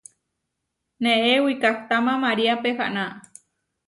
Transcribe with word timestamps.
Neé 1.03 1.33
wikahtáma 1.45 2.13
María 2.25 2.55
pehána. 2.63 3.05